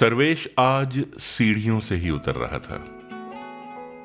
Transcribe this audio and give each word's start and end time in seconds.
सर्वेश 0.00 0.48
आज 0.58 1.04
सीढ़ियों 1.18 1.80
से 1.80 1.94
ही 1.94 2.10
उतर 2.10 2.34
रहा 2.34 2.58
था। 2.58 2.84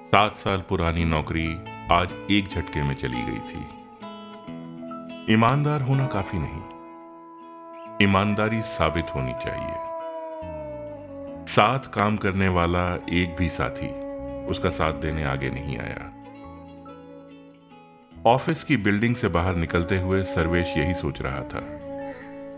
सात 0.07 0.37
साल 0.37 0.63
पुरानी 0.69 1.05
नौकरी 1.05 1.57
आज 1.91 2.27
एक 2.31 2.47
झटके 2.47 2.83
में 2.83 2.95
चली 2.95 3.21
गई 3.21 3.39
थी। 3.39 3.61
ईमानदार 5.33 5.81
होना 5.81 6.07
काफ़ी 6.07 6.39
नहीं। 6.41 6.61
ईमानदारी 8.09 8.61
साबित 8.61 9.05
होनी 9.15 9.33
चाहिए। 9.33 9.75
साथ 11.53 11.79
काम 11.79 12.17
करने 12.17 12.47
वाला 12.47 12.95
एक 13.09 13.35
भी 13.39 13.49
साथी 13.49 13.87
उसका 14.45 14.69
साथ 14.69 14.93
देने 14.93 15.23
आगे 15.23 15.49
नहीं 15.49 15.77
आया। 15.77 16.11
ऑफ़िस 18.25 18.63
की 18.63 18.77
बिल्डिंग 18.77 19.15
से 19.15 19.27
बाहर 19.27 19.55
निकलते 19.55 19.97
हुए 19.97 20.23
सर्वेश 20.23 20.67
यही 20.77 20.93
सोच 20.93 21.21
रहा 21.21 21.41
था 21.41 21.61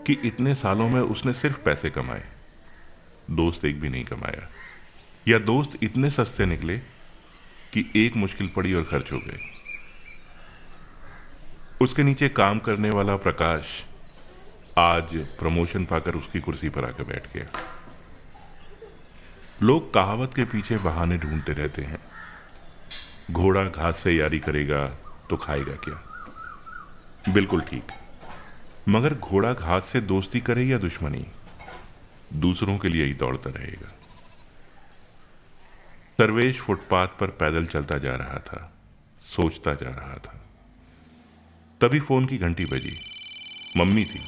कि 0.06 0.20
इतने 0.24 0.54
सालों 0.54 0.88
में 0.88 1.00
उसने 1.00 1.32
सिर्फ़ 1.32 1.64
पैसे 1.64 1.90
कमाए। 1.90 2.37
दोस्त 3.30 3.64
एक 3.64 3.80
भी 3.80 3.88
नहीं 3.88 4.04
कमाया। 4.04 4.48
या 5.28 5.38
दोस्त 5.38 5.70
इतने 5.82 6.10
सस्ते 6.10 6.46
निकले 6.46 6.78
कि 7.72 7.92
एक 7.96 8.16
मुश्किल 8.16 8.48
पड़ी 8.48 8.74
और 8.74 8.82
खर्च 8.82 9.12
हो 9.12 9.18
गए। 9.18 9.40
उसके 11.80 12.02
नीचे 12.02 12.28
काम 12.28 12.58
करने 12.58 12.90
वाला 12.90 13.16
प्रकाश 13.16 13.64
आज 14.78 15.16
प्रमोशन 15.16 15.84
पाकर 15.84 16.14
उसकी 16.14 16.40
कुर्सी 16.40 16.68
पर 16.68 16.84
आकर 16.84 17.04
बैठ 17.04 17.34
गया। 17.34 17.46
लोग 19.62 19.94
कहावत 19.94 20.34
के 20.34 20.44
पीछे 20.44 20.76
बहाने 20.76 21.18
ढूंढते 21.18 21.52
रहते 21.52 21.82
हैं। 21.82 21.98
घोड़ा 23.30 23.64
घास 23.64 24.00
से 24.04 24.12
यारी 24.12 24.38
करेगा 24.38 24.86
तो 25.30 25.36
खाएगा 25.36 25.74
क्या? 25.74 26.02
बिल्कुल 27.32 27.60
ठीक। 27.60 27.84
मगर 28.88 29.14
घोड़ा 29.14 29.52
घास 29.52 29.90
से 29.92 30.00
दोस्ती 30.00 30.40
करे 30.40 30.64
या 30.64 30.78
दुश्मनी? 30.78 31.26
दूसरों 32.32 32.78
के 32.78 32.88
लिए 32.88 33.04
ही 33.04 33.14
दौड़ता 33.14 33.50
रहेगा। 33.50 33.88
सर्वेश 36.18 36.60
फुटपाथ 36.60 37.06
पर 37.06 37.26
पैदल 37.26 37.66
चलता 37.66 37.98
जा 37.98 38.14
रहा 38.14 38.38
था, 38.38 38.72
सोचता 39.22 39.74
जा 39.74 39.88
रहा 39.88 40.14
था। 40.14 40.44
तभी 41.80 42.00
फ़ोन 42.00 42.26
की 42.26 42.38
घंटी 42.38 42.64
बजी। 42.64 42.96
मम्मी 43.80 44.04
थी। 44.04 44.20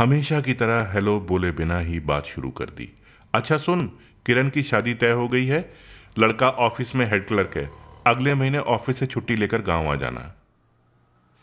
हमेशा 0.00 0.40
की 0.40 0.54
तरह 0.54 0.92
हेलो 0.92 1.20
बोले 1.20 1.50
बिना 1.50 1.78
ही 1.78 2.00
बात 2.00 2.24
शुरू 2.24 2.50
कर 2.50 2.64
दी। 2.64 3.02
अच्छा 3.34 3.56
सुन, 3.58 3.98
किरण 4.26 4.50
की 4.50 4.62
शादी 4.62 4.94
तय 4.94 5.10
हो 5.10 5.28
गई 5.28 5.46
है। 5.46 5.74
लड़का 6.18 6.50
ऑफ़िस 6.50 6.94
में 6.94 7.10
हेड 7.10 7.28
क्लर्क 7.28 7.56
है। 7.56 7.70
अगले 8.06 8.34
महीने 8.34 8.58
ऑफ़िस 8.58 8.98
से 8.98 9.06
छुट्टी 9.06 9.36
लेकर 9.36 9.62
गाँव 9.62 9.92
आ 9.92 9.94
जाना। 9.94 10.34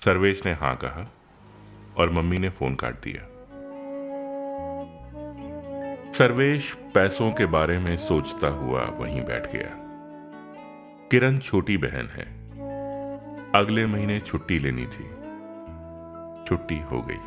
सर्वेश 0.05 0.45
ने 0.45 0.53
हाँ 0.53 0.75
कहा 0.75 1.13
और 1.97 2.09
मम्मी 2.09 2.37
ने 2.37 2.49
फ़ोन 2.49 2.75
काट 2.75 3.01
दिया। 3.03 3.32
सर्वेश 6.13 6.77
पैसों 6.95 7.31
के 7.31 7.45
बारे 7.45 7.79
में 7.79 7.97
सोचता 7.97 8.47
हुआ 8.47 8.81
वहीं 8.83 9.25
बैठ 9.25 9.51
गया। 9.51 9.69
किरण 11.11 11.37
छोटी 11.37 11.77
बहन 11.77 12.07
है। 12.07 12.49
अगले 13.55 13.85
महीने 13.85 14.19
छुट्टी 14.19 14.59
लेनी 14.59 14.83
थी। 14.83 15.09
छुट्टी 16.47 16.79
हो 16.79 17.01
गई। 17.01 17.17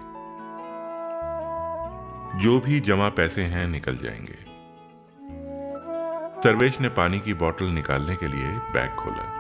जो 2.41 2.61
भी 2.61 2.81
जमा 2.81 3.09
पैसे 3.09 3.43
हैं 3.43 3.69
निकल 3.69 3.97
जाएँगे। 3.97 4.39
सर्वेश 6.43 6.81
ने 6.81 6.89
पानी 6.89 7.21
की 7.21 7.35
बोतल 7.35 7.67
निकालने 7.67 8.17
के 8.17 8.29
लिए 8.29 8.49
बैग 8.49 8.91
खोला। 8.91 9.37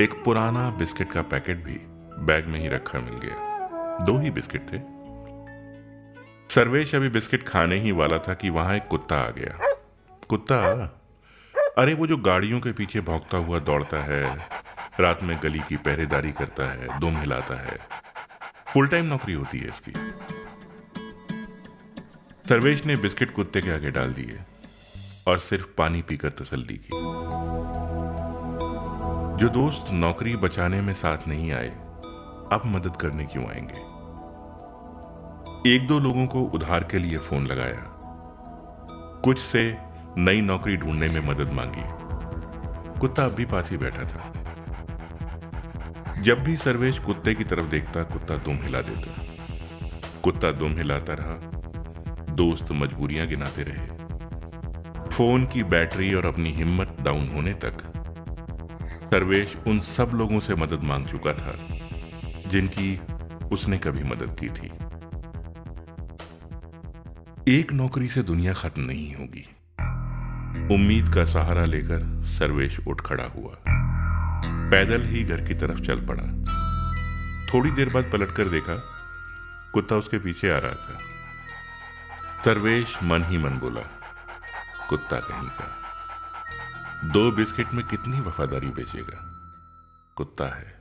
एक 0.00 0.24
पुराना 0.24 0.70
बिस्किट 0.70 1.12
का 1.12 1.22
पैकेट 1.22 1.64
भी 1.64 1.80
बैग 2.24 2.46
में 2.46 2.60
ही 2.60 2.68
रखा 2.68 2.98
मिल 2.98 3.14
गया। 3.14 3.58
दो 4.02 4.18
ही 4.18 4.30
बिस्किट 4.30 4.72
थे। 4.72 4.95
सर्वेश 6.50 6.94
अभी 6.94 7.08
बिस्किट 7.08 7.48
खाने 7.48 7.76
ही 7.76 7.92
वाला 7.92 8.18
था 8.18 8.34
कि 8.34 8.50
वहाँ 8.50 8.76
एक 8.76 8.86
कुत्ता 8.86 9.16
आ 9.16 9.30
गया। 9.30 9.74
कुत्ता? 10.28 10.62
अरे, 11.78 11.94
वो 11.94 12.06
जो 12.06 12.16
गाड़ियों 12.16 12.60
के 12.60 12.72
पीछे 12.72 13.00
भौंकता 13.00 13.38
हुआ 13.38 13.58
दौड़ता 13.58 14.02
है, 14.02 14.48
रात 15.00 15.22
में 15.22 15.40
गली 15.42 15.58
की 15.58 15.76
पहरेदारी 15.76 16.32
करता 16.32 16.72
है, 16.72 17.00
दुम 17.00 17.16
हिलाता 17.16 17.62
है। 17.62 17.78
फुल 18.66 18.88
टाइम 18.88 19.04
नौकरी 19.04 19.32
होती 19.32 19.58
है 19.58 19.68
इसकी। 19.68 19.92
सर्वेश 22.48 22.86
ने 22.86 22.96
बिस्किट 22.96 23.30
कुत्ते 23.30 23.60
के 23.60 23.70
आगे 23.70 23.90
डाल 23.90 24.12
दिए 24.12 24.38
और 25.28 25.38
सिर्फ़ 25.38 25.66
पानी 25.78 26.02
पीकर 26.02 26.30
तसल्ली 26.30 26.74
की। 26.74 26.88
जो 29.36 29.48
दोस्त 29.48 29.86
नौकरी 29.90 30.36
बचाने 30.36 30.80
में 30.80 30.94
साथ 30.94 31.18
नहीं 31.28 31.52
आए, 31.52 31.70
अब 32.52 32.62
मदद 32.66 32.96
करने 32.96 33.24
क्यों 33.24 33.46
आएँगे? 33.46 33.95
एक 35.66 35.86
दो 35.86 35.98
लोगों 35.98 36.26
को 36.26 36.40
उधार 36.40 36.84
के 36.84 36.98
लिए 36.98 37.18
फ़ोन 37.18 37.46
लगाया। 37.46 38.00
कुछ 39.24 39.38
से 39.38 39.74
नई 40.18 40.40
नौकरी 40.40 40.76
ढूँढने 40.76 41.08
में 41.08 41.20
मदद 41.20 41.52
मांगी। 41.52 41.82
कुत्ता 43.00 43.24
अब 43.24 43.32
भी 43.32 43.44
पास 43.44 43.70
ही 43.70 43.76
बैठा 43.76 44.04
था। 44.04 44.32
जब 46.22 46.44
भी 46.44 46.56
सर्वेश 46.56 46.98
कुत्ते 46.98 47.34
की 47.34 47.44
तरफ़ 47.44 47.64
देखता, 47.64 48.02
कुत्ता 48.02 48.36
दुम 48.36 48.56
हिला 48.56 48.80
देता। 48.80 49.24
कुत्ता 50.22 50.52
दुम 50.52 50.72
हिलाता 50.72 51.14
रहा। 51.14 51.34
दोस्त 52.34 52.66
मजबूरियाँ 52.72 53.26
गिनाते 53.26 53.62
रहे। 53.62 53.96
फ़ोन 55.16 55.46
की 55.46 55.62
बैटरी 55.62 56.14
और 56.14 56.26
अपनी 56.26 56.50
हिम्मत 56.52 56.96
डाउन 57.00 57.28
होने 57.34 57.54
तक 57.54 57.92
सर्वेश 59.04 59.56
उन 59.66 59.80
सब 59.80 60.10
लोगों 60.14 60.40
से 60.40 60.54
मदद 60.54 60.80
मांग 60.82 61.06
चुका 61.06 61.32
था, 61.32 61.58
जिनकी 62.50 63.00
उसने 63.52 63.78
कभी 63.78 64.04
मदद 64.04 64.36
की 64.40 64.48
थी। 64.48 64.72
एक 67.48 67.72
नौकरी 67.72 68.08
से 68.08 68.22
दुनिया 68.22 68.52
खत्म 68.52 68.82
नहीं 68.82 69.14
होगी। 69.14 69.42
उम्मीद 70.74 71.14
का 71.14 71.24
सहारा 71.24 71.64
लेकर 71.64 72.24
सर्वेश 72.24 72.78
उठ 72.88 73.00
खड़ा 73.00 73.24
हुआ। 73.24 73.54
पैदल 74.70 75.02
ही 75.02 75.24
घर 75.24 75.44
की 75.44 75.54
तरफ़ 75.54 75.80
चल 75.80 76.00
पड़ा। 76.06 76.24
थोड़ी 77.46 77.70
देर 77.70 77.88
बाद 77.88 78.04
पलटकर 78.04 78.48
देखा, 78.48 78.74
कुत्ता 79.74 79.96
उसके 79.96 80.18
पीछे 80.18 80.50
आ 80.50 80.58
रहा 80.58 80.72
था। 80.72 80.98
सर्वेश 82.44 82.96
मन 83.02 83.24
ही 83.24 83.38
मन 83.38 83.50
बोला, 83.50 83.86
कुत्ता 84.88 85.20
कहीं 85.20 85.48
का 85.48 87.08
दो 87.12 87.30
बिस्किट 87.32 87.72
में 87.74 87.86
कितनी 87.86 88.20
वफादारी 88.20 88.66
बेचेगा? 88.66 89.18
कुत्ता 90.16 90.54
है। 90.56 90.80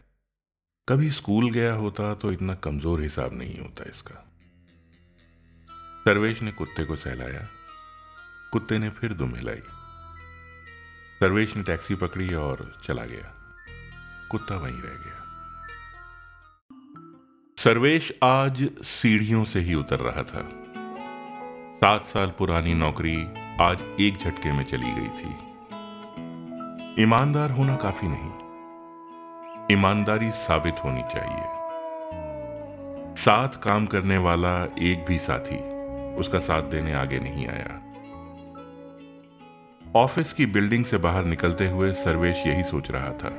कभी 0.90 1.12
स्कूल 1.12 1.52
गया 1.52 1.74
होता 1.74 2.14
तो 2.14 2.32
इतना 2.32 2.54
कमज़ोर 2.54 3.02
हिसाब 3.02 3.38
नहीं 3.38 3.60
होता 3.60 3.90
इसका। 3.90 4.32
सर्वेश 6.06 6.42
ने 6.42 6.52
कुत्ते 6.52 6.86
को 6.86 6.96
सहलाया। 6.96 7.48
कुत्ते 8.52 8.78
ने 8.78 8.90
फिर 8.90 9.14
दुम 9.14 9.36
हिलाई। 9.36 9.60
सर्वेश 11.20 11.56
ने 11.56 11.64
टैक्सी 11.64 11.96
पकड़ी 11.96 12.34
और 12.34 12.82
चला 12.84 13.06
गया। 13.06 13.34
कुत्ता 14.32 14.56
वहीं 14.56 14.74
रह 14.74 14.90
गया। 14.90 15.24
सर्वेश 17.64 18.14
आज 18.24 18.70
सीढ़ियों 18.84 19.44
से 19.44 19.60
ही 19.60 19.74
उतर 19.74 20.00
रहा 20.00 20.24
था। 20.24 20.50
सात 21.78 22.08
साल 22.08 22.34
पुरानी 22.38 22.74
नौकरी 22.74 23.28
आज 23.62 23.98
एक 24.00 24.18
झटके 24.18 24.52
में 24.52 24.64
चली 24.64 24.92
गई 24.92 25.08
थी। 25.08 25.32
ईमानदार 27.04 27.52
होना 27.52 27.76
काफ़ी 27.76 28.08
नहीं। 28.08 28.32
ईमानदारी 29.72 30.32
साबित 30.32 30.76
होनी 30.84 31.02
चाहिए। 31.02 31.44
साथ 33.16 33.50
काम 33.50 33.86
करने 33.86 34.18
वाला 34.18 34.64
एक 34.64 35.06
भी 35.08 35.20
साथी 35.20 35.75
उसका 36.18 36.40
साथ 36.40 36.62
देने 36.62 36.94
आगे 36.94 37.20
नहीं 37.20 37.48
आया। 37.48 37.82
ऑफ़िस 39.96 40.34
की 40.34 40.46
बिल्डिंग 40.46 40.86
से 40.86 40.98
बाहर 40.98 41.26
निकलते 41.26 41.68
हुए 41.68 41.94
सर्वेश 41.94 42.38
यही 42.48 42.64
सोच 42.64 42.92
रहा 42.92 43.12
था 43.12 43.30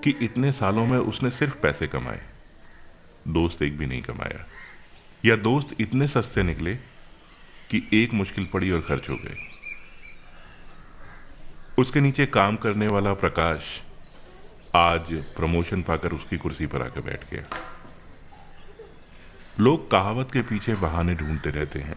कि 0.00 0.10
इतने 0.10 0.52
सालों 0.52 0.86
में 0.86 0.98
उसने 0.98 1.30
सिर्फ़ 1.30 1.54
पैसे 1.54 1.86
कमाए, 1.86 2.20
दोस्त 3.28 3.62
एक 3.62 3.78
भी 3.78 3.86
नहीं 3.86 4.02
कमाया। 4.02 4.46
या 5.24 5.36
दोस्त 5.36 5.80
इतने 5.80 6.08
सस्ते 6.08 6.42
निकले 6.42 6.74
कि 7.70 7.88
एक 7.92 8.14
मुश्किल 8.14 8.46
पड़ी 8.46 8.70
और 8.70 8.80
खर्च 8.80 9.08
हो 9.08 9.16
गए। 9.16 9.36
उसके 11.78 12.00
नीचे 12.00 12.26
काम 12.26 12.56
करने 12.56 12.88
वाला 12.88 13.14
प्रकाश 13.14 13.62
आज 14.74 15.12
प्रमोशन 15.36 15.82
पाकर 15.82 16.12
उसकी 16.12 16.36
कुर्सी 16.36 16.66
पर 16.66 16.82
आकर 16.82 17.00
बैठ 17.00 17.30
गया। 17.30 17.42
लोग 19.60 19.90
कहावत 19.90 20.28
के 20.32 20.42
पीछे 20.42 20.74
बहाने 20.74 21.14
ढूंढते 21.14 21.50
रहते 21.50 21.78
हैं। 21.78 21.96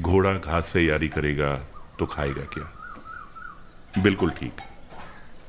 घोड़ा 0.00 0.34
घास 0.34 0.70
से 0.72 0.80
यारी 0.80 1.08
करेगा 1.08 1.56
तो 1.98 2.06
खाएगा 2.06 2.42
क्या? 2.42 2.72
बिल्कुल 4.02 4.30
ठीक। 4.30 4.52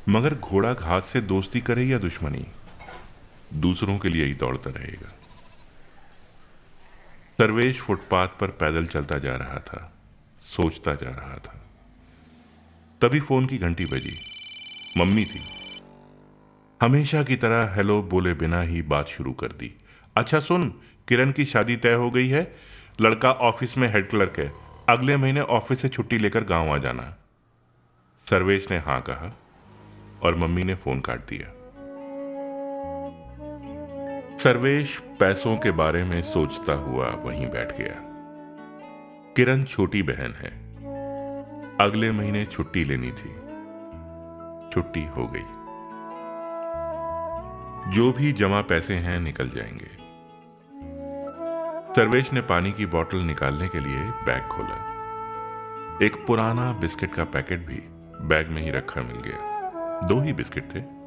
मगर 0.09 0.35
घोड़ा 0.35 0.73
घास 0.73 1.09
से 1.13 1.21
दोस्ती 1.21 1.61
करे 1.61 1.83
या 1.83 1.97
दुश्मनी? 1.97 2.47
दूसरों 3.53 3.99
के 3.99 4.09
लिए 4.09 4.25
ही 4.25 4.33
दौड़ता 4.33 4.69
रहेगा। 4.69 5.09
सर्वेश 7.37 7.81
फुटपाथ 7.81 8.27
पर 8.27 8.47
पैदल 8.47 8.85
चलता 8.85 9.17
जा 9.17 9.35
रहा 9.35 9.59
था, 9.59 9.93
सोचता 10.43 10.95
जा 10.95 11.09
रहा 11.09 11.35
था। 11.35 11.65
तभी 13.01 13.19
फ़ोन 13.19 13.45
की 13.45 13.57
घंटी 13.57 13.85
बजी। 13.85 14.17
मम्मी 15.01 15.25
थी। 15.25 15.41
हमेशा 16.81 17.23
की 17.23 17.35
तरह 17.35 17.73
हेलो 17.75 18.01
बोले 18.01 18.33
बिना 18.33 18.61
ही 18.61 18.81
बात 18.81 19.07
शुरू 19.07 19.33
कर 19.33 19.47
दी। 19.47 19.85
अच्छा 20.17 20.39
सुन, 20.39 20.73
किरण 21.07 21.31
की 21.31 21.45
शादी 21.45 21.75
तय 21.77 21.93
हो 21.93 22.11
गई 22.11 22.27
है। 22.27 22.55
लड़का 23.01 23.31
ऑफ़िस 23.31 23.77
में 23.77 23.93
हेड 23.93 24.09
क्लर्क 24.09 24.39
है। 24.39 24.51
अगले 24.89 25.17
महीने 25.17 25.41
ऑफ़िस 25.41 25.81
से 25.81 25.89
छुट्टी 25.89 26.17
लेकर 26.17 26.43
गाँव 26.43 26.73
आ 26.73 26.77
जाना। 26.77 27.15
सर्वेश 28.29 28.71
ने 28.71 28.77
हाँ 28.77 29.01
कहा 29.01 29.37
और 30.23 30.35
मम्मी 30.35 30.63
ने 30.63 30.75
फ़ोन 30.75 30.99
काट 30.99 31.19
दिया। 31.19 31.55
सर्वेश 34.37 34.99
पैसों 35.19 35.57
के 35.57 35.71
बारे 35.71 36.03
में 36.03 36.21
सोचता 36.21 36.73
हुआ 36.73 37.09
वहीं 37.09 37.49
बैठ 37.49 37.77
गया। 37.77 37.95
किरण 39.35 39.63
छोटी 39.63 40.03
बहन 40.03 40.33
है। 40.33 40.69
अगले 41.81 42.11
महीने 42.11 42.45
छुट्टी 42.45 42.83
लेनी 42.83 43.11
थी। 43.11 43.35
छुट्टी 44.73 45.05
हो 45.05 45.27
गई। 45.27 45.58
जो 47.87 48.11
भी 48.11 48.31
जमा 48.31 48.61
पैसे 48.61 48.93
हैं 48.93 49.19
निकल 49.19 49.49
जाएँगे। 49.49 49.99
सर्वेश 51.93 52.33
ने 52.33 52.41
पानी 52.41 52.71
की 52.71 52.85
बोतल 52.85 53.17
निकालने 53.17 53.67
के 53.67 53.79
लिए 53.79 53.99
बैग 53.99 54.47
खोला। 54.47 54.89
एक 56.05 56.15
पुराना 56.27 56.71
बिस्किट 56.71 57.13
का 57.13 57.23
पैकेट 57.23 57.65
भी 57.65 57.79
बैग 58.27 58.47
में 58.47 58.61
ही 58.61 58.71
रखा 58.71 59.01
मिल 59.01 59.15
गया। 59.15 59.59
दो 60.03 60.21
ही 60.21 60.33
बिस्किट 60.33 60.63
थे। 60.63 60.99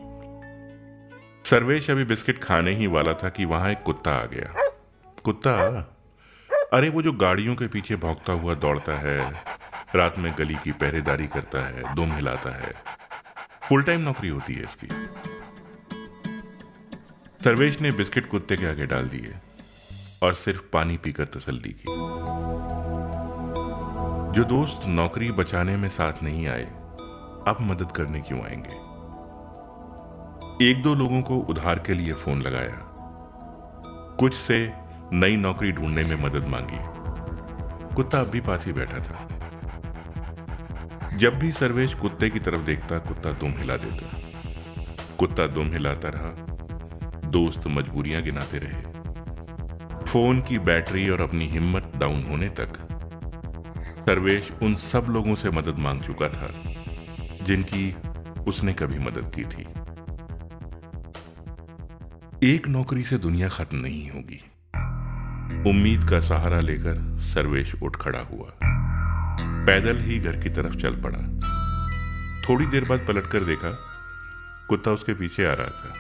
सर्वेश 1.51 1.91
अभी 1.91 2.05
बिस्किट 2.05 2.45
खाने 2.45 2.71
ही 2.71 2.87
वाला 2.87 3.13
था 3.13 3.29
कि 3.29 3.45
वहाँ 3.45 3.71
एक 3.71 3.83
कुत्ता 3.83 4.11
आ 4.11 4.25
गया। 4.25 4.71
कुत्ता? 5.25 5.57
अरे, 6.73 6.89
वो 6.89 7.03
जो 7.03 7.13
गाड़ियों 7.13 7.55
के 7.55 7.67
पीछे 7.67 7.97
भौंकता 7.97 8.33
हुआ 8.33 8.55
दौड़ता 8.55 8.93
है, 8.93 9.45
रात 9.95 10.19
में 10.19 10.35
गली 10.39 10.55
की 10.55 10.73
पहरेदारी 10.73 11.27
करता 11.27 11.61
है, 11.67 11.95
दुम 11.95 12.13
हिलाता 12.13 12.57
है। 12.57 12.73
फुल 13.69 13.83
टाइम 13.83 14.01
नौकरी 14.01 14.29
होती 14.29 14.55
है 14.55 14.63
इसकी। 14.63 14.89
सर्वेश 17.44 17.81
ने 17.81 17.91
बिस्किट 17.91 18.27
कुत्ते 18.27 18.56
के 18.56 18.67
आगे 18.67 18.87
डाल 18.87 19.09
दिए 19.09 19.35
और 20.23 20.35
सिर्फ़ 20.35 20.62
पानी 20.73 20.97
पीकर 20.97 21.25
तसल्ली 21.25 21.69
की। 21.69 21.85
जो 24.33 24.44
दोस्त 24.44 24.87
नौकरी 24.87 25.31
बचाने 25.31 25.77
में 25.77 25.89
साथ 25.89 26.12
नहीं 26.23 26.49
आए, 26.49 26.65
अब 27.49 27.56
मदद 27.61 27.91
करने 27.91 28.21
क्यों 28.21 28.41
आएँगे? 28.41 28.75
एक 30.71 30.83
दो 30.83 30.94
लोगों 30.94 31.23
को 31.23 31.37
उधार 31.37 31.79
के 31.79 31.94
लिए 31.94 32.12
फ़ोन 32.12 32.43
लगाया। 32.43 32.79
कुछ 34.19 34.35
से 34.35 34.73
नई 35.12 35.37
नौकरी 35.37 35.73
ढूँढने 35.73 36.05
में 36.05 36.17
मदद 36.17 36.47
मांगी। 36.49 36.79
कुत्ता 37.95 38.21
अब 38.21 38.27
भी 38.27 38.41
पास 38.41 38.65
ही 38.67 38.73
बैठा 38.73 38.99
था। 38.99 39.29
जब 41.17 41.38
भी 41.38 41.53
सर्वेश 41.53 41.95
कुत्ते 41.95 42.31
की 42.31 42.38
तरफ़ 42.38 42.61
देखता, 42.61 42.99
कुत्ता 42.99 43.33
दुम 43.33 43.50
हिला 43.50 43.77
देता। 43.77 44.19
कुत्ता 45.19 45.47
दुम 45.47 45.69
हिलाता 45.69 46.09
रहा। 46.09 46.51
दोस्त 47.32 47.67
मजबूरियाँ 47.67 48.23
गिनाते 48.23 48.58
रहे। 48.58 48.81
फ़ोन 50.12 50.40
की 50.40 50.58
बैटरी 50.58 51.08
और 51.08 51.20
अपनी 51.20 51.46
हिम्मत 51.49 51.93
डाउन 51.96 52.23
होने 52.23 52.49
तक, 52.49 52.73
सर्वेश 54.00 54.50
उन 54.62 54.75
सब 54.75 55.06
लोगों 55.11 55.34
से 55.34 55.50
मदद 55.50 55.79
मांग 55.79 56.00
चुका 56.00 56.29
था, 56.29 56.50
जिनकी 57.44 57.96
उसने 58.43 58.73
कभी 58.73 58.99
मदद 58.99 59.32
की 59.34 59.44
थी। 59.44 59.67
एक 62.55 62.69
नौकरी 62.69 63.02
से 63.02 63.19
दुनिया 63.19 63.49
खत्म 63.49 63.76
नहीं 63.76 64.11
होगी। 64.11 64.40
उम्मीद 65.70 66.08
का 66.11 66.20
सहारा 66.20 66.61
लेकर 66.61 67.19
सर्वेश 67.20 67.75
उठ 67.82 67.96
खड़ा 67.96 68.20
हुआ। 68.20 68.52
पैदल 69.67 69.99
ही 69.99 70.19
घर 70.19 70.37
की 70.37 70.50
तरफ़ 70.50 70.76
चल 70.76 71.02
पड़ा। 71.02 71.19
थोड़ी 72.49 72.67
देर 72.67 72.85
बाद 72.85 72.99
पलटकर 72.99 73.40
देखा, 73.40 73.70
कुत्ता 74.69 74.90
उसके 74.90 75.14
पीछे 75.14 75.44
आ 75.44 75.52
रहा 75.52 75.67
था। 75.67 75.93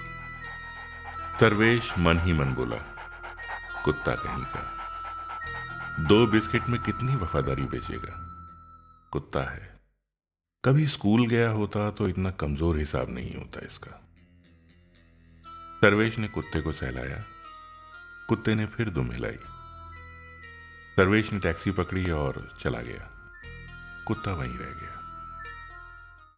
सर्वेश 1.42 1.98
मन 1.98 2.18
ही 2.18 2.32
मन 2.32 2.54
बोला, 2.54 2.76
कुत्ता 3.84 4.14
कहीं 4.14 4.44
का। 4.44 4.60
दो 6.00 6.26
बिस्किट 6.26 6.68
में 6.68 6.82
कितनी 6.82 7.14
वफादारी 7.14 7.62
बेचेगा? 7.62 8.12
कुत्ता 9.12 9.40
है। 9.50 9.80
कभी 10.64 10.86
स्कूल 10.86 11.26
गया 11.26 11.50
होता 11.50 11.90
तो 11.90 12.08
इतना 12.08 12.30
कमज़ोर 12.30 12.78
हिसाब 12.78 13.10
नहीं 13.10 13.34
होता 13.34 13.60
इसका। 13.66 14.08
सर्वेश 15.80 16.18
ने 16.18 16.28
कुत्ते 16.28 16.60
को 16.60 16.72
सहलाया। 16.72 17.24
कुत्ते 18.28 18.54
ने 18.54 18.66
फिर 18.66 18.90
दुम 18.90 19.12
हिलाई। 19.12 19.36
सर्वेश 20.96 21.32
ने 21.32 21.38
टैक्सी 21.38 21.70
पकड़ी 21.70 22.10
और 22.10 22.56
चला 22.60 22.80
गया। 22.80 23.10
कुत्ता 24.06 24.32
वहीं 24.32 24.58
रह 24.58 24.80
गया। 24.80 24.91